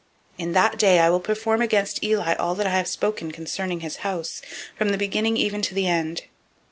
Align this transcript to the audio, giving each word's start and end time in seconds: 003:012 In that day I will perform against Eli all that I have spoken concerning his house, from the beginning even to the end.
003:012 0.39 0.43
In 0.45 0.51
that 0.53 0.79
day 0.79 0.97
I 0.97 1.11
will 1.11 1.19
perform 1.19 1.61
against 1.61 2.03
Eli 2.03 2.33
all 2.33 2.55
that 2.55 2.65
I 2.65 2.71
have 2.71 2.87
spoken 2.87 3.31
concerning 3.31 3.81
his 3.81 3.97
house, 3.97 4.41
from 4.75 4.89
the 4.89 4.97
beginning 4.97 5.37
even 5.37 5.61
to 5.61 5.75
the 5.75 5.85
end. 5.85 6.23